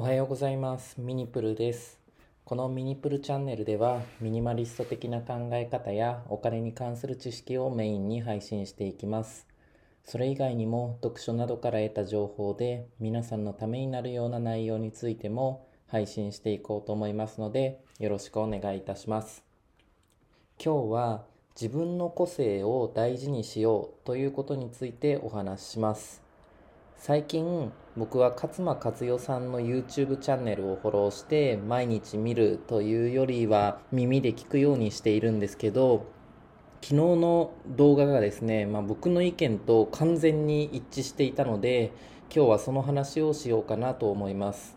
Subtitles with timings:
[0.00, 0.98] おはようございます。
[0.98, 2.00] ミニプルです。
[2.46, 9.46] このミニプルチャンネルでは、ミニマリスト的な考え方やお金に関する知識をメインに配信していきます。
[10.02, 19.44] それ以外にも読書などから得た情報で皆さんのためになるような内容についても配信していこうと思いますので、よろしくお願いいたします。
[20.64, 21.24] 今日は
[21.60, 26.29] 自分の個性を大事にしようということについてお話しします。
[27.02, 36.04] 最近僕は勝間和代さんの YouTube チャンネルをフォローして毎日見るというよりは耳で聞くようにしているんですけど
[36.82, 41.90] 昨日の動画がですね、まあ、僕の意見と完全に一致していたので
[42.24, 44.76] 今日はその話をしようかなと思います。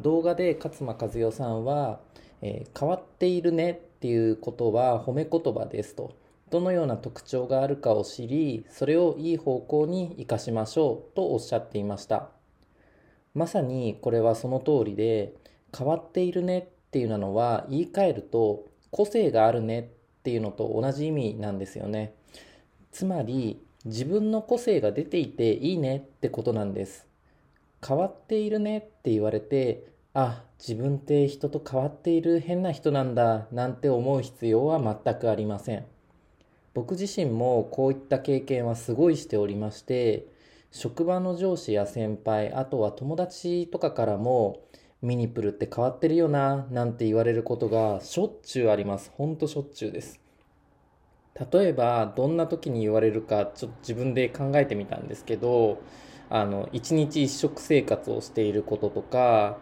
[0.00, 2.00] 動画で勝間和代さんは、
[2.40, 6.14] えー変わっているねっていうことは褒め言葉ですと。
[6.50, 12.30] どのような特徴があるかを知りそれをいい方向に生かしましょうとおっしゃっていました。
[13.34, 15.34] まさにこれはその通りで
[15.76, 22.14] 変わっているねっていうのは言い換えると個性があるねっていうのと同じ意味なんですよね。
[22.90, 27.06] つまり自分の個性が出ていていいねってことなんです。
[27.86, 35.86] 変わっているねって言われてあ自分って人と変わっている変な人なんだなんて思う必要は全くありません。
[36.74, 40.26] 僕自身もこういった経験はすごいしておりまして
[40.70, 44.60] 職場の上司や先輩あとは友達とかからも
[45.02, 49.10] ミニプルって変わってるよななんて言われることがしょっちゅうあります。
[49.16, 50.20] ほんとしょっちゅうです。
[51.52, 55.80] 例えばどんな時に言われるかちょっと自分で考えてみたんですけど
[56.28, 59.56] あの一日一食生活をしていることとか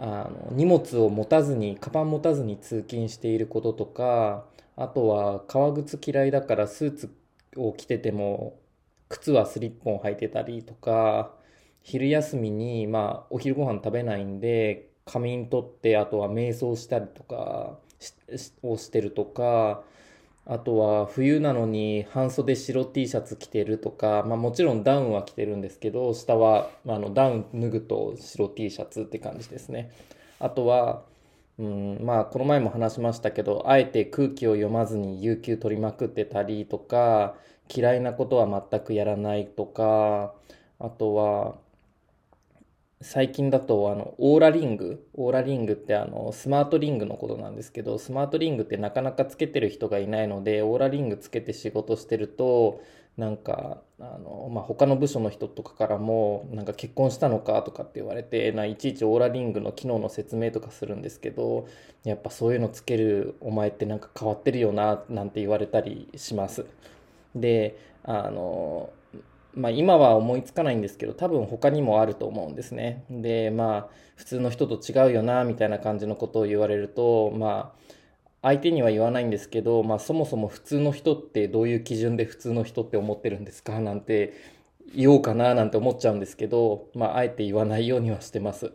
[0.00, 7.14] あの荷物を持たずにカバン持たずに通勤していることとかあとは革靴嫌いだからスーツ
[7.56, 8.58] を着てても
[9.08, 11.32] 靴はスリッポン履いてたりとか
[11.82, 17.78] 昼休みにまあお昼ご飯食べないんで仮眠取ってあとは瞑想したりとか
[18.62, 19.82] をしてるとか
[20.44, 29.92] あとは冬なのに半袖白 T シャツ着てるとか、まあ、もちろんダウンは着てるんですけど下はあのダウン脱ぐと白 T シャツって感じですね。
[30.40, 31.04] あとは
[31.58, 37.36] うん、まあこの前も話しましたけどあえて空気を読まずに有給取りまくってたりとか
[37.74, 40.34] 嫌いなことは全くやらないとか
[40.78, 41.56] あとは
[43.02, 52.80] 最近だとあのオーラリングオーラリングってあのスマートリングのことなんですけどスマートリングってなかなかつけてる人がいないのでオーラリングつけて仕事してると
[53.16, 61.68] なんかあの、まあ、他の部署の人とかからもなんか結婚したのかとかって言われてないちいちオーラリングの機能の説明とかするんですけど
[62.04, 66.66] やっぱそういうのつけるお前ってなんか変わってるよななんて言われたりします。
[67.34, 68.90] であの
[69.54, 77.92] まあ、今は思いつかないんですけど多分他にもあると思うんですねでまあ普通の人と違うよなみたいな感じのことを言われるとまあ
[78.42, 83.80] 相手には言わないんですけど、まあ、そもそも普通の人ってどういう基準で普通の人って思ってるんですか？
[83.80, 84.34] なんて
[84.94, 85.54] 言おうかな？
[85.54, 88.72] なんて思っちゃうんですけど、まあ、あえて言わないようにはしてます。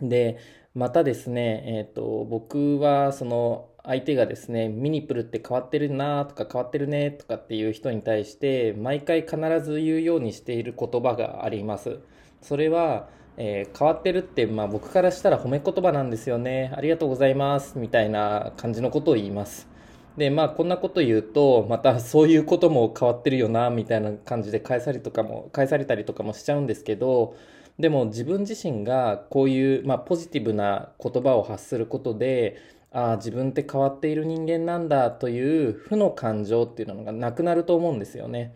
[0.00, 0.38] で
[0.74, 11.98] またですね、えー、と僕はその相手がですねミニプルって変わってるなとか変わってるねとかっていう人に対して毎回必ず言うようにしている言葉があります。
[12.40, 16.72] それは、えー変わってるって、まあ、僕からしたら褒め言葉なんですよね。
[16.76, 17.78] ありがとうございます。
[17.78, 19.74] みたいな感じのことを言います。
[20.16, 27.36] でまあこんなこと言うとまたそういうことも変わってるよなみたいな感じで返されとかも返されたりとかもしちゃうんですけど
[27.78, 32.56] でも自分自身がこういう、まあ、ポジティブな言葉を発することで
[32.92, 38.54] ああ自分って変わっている人間なんだという負の感情っていうのがなくなると思うんですよね。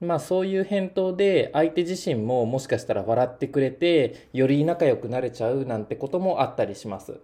[0.00, 7.20] まあそういう返答で相手自身ももしかしたら笑ってくれてより仲良くなれちゃうなんてこともあったりします。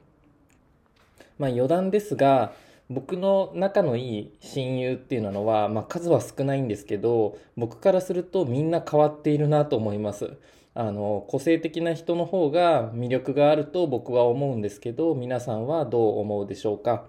[1.39, 2.53] まあ余談ですが
[2.89, 10.35] 僕の仲のいい親友っていうのは、まあ、数は少ないんですけど僕からするとみんな変わっているなと思います
[10.73, 17.07] あの個性的な人の方が魅力があると僕は思うんですけど皆さんはどう思うでしょうか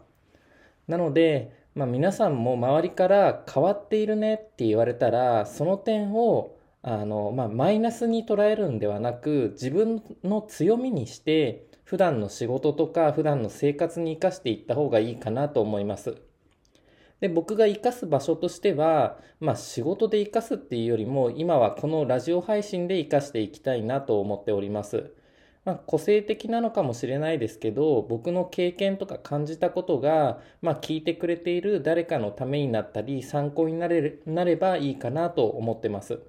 [0.87, 16.15] なので、まあ、皆さんも周りから変わっているねって言われたらその点をあの、まあ、マイナスに捉えるんではなく自分の強みにして普段の仕事とか普段の生活に生かしていった方がいいかなと思います。
[17.19, 25.13] で僕が生かす場所としては、まあ、仕事で生かすっていうよりも今はこのラジオ配信で生かしていきたいなと思っております。
[25.67, 36.21] まあ、個性的なのかもしれないですけど僕の経験とか感じたことが、まあ、聞いてくれている誰かのためになったり参考になれなればいいかなと思ってます。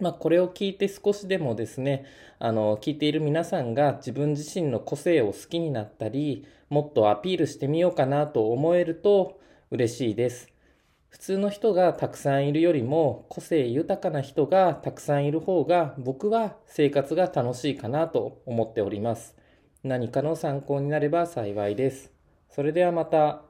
[0.00, 2.06] まあ、これを聞いて少しでもですね、
[2.38, 9.40] あの、聞いている皆さんが自分自身の個性を好きになったり、もっとアピールしてみようかなと思えると
[9.70, 10.48] 嬉しいです。
[11.08, 19.34] 普通の人がたくさんいるよりも個性豊かな人がたくさんいる方が僕は生活が楽しいかなと思っております。
[19.82, 22.12] 何かの参考になれば幸いです。
[22.50, 23.47] それではまた。